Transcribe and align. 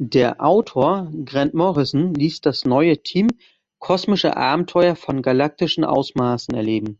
Der 0.00 0.42
Autor 0.42 1.12
"Grant 1.26 1.52
Morrison" 1.52 2.14
ließ 2.14 2.40
das 2.40 2.64
neue 2.64 3.02
Team 3.02 3.28
kosmische 3.78 4.34
Abenteuer 4.38 4.96
von 4.96 5.20
galaktischen 5.20 5.84
Ausmaßen 5.84 6.54
erleben. 6.54 6.98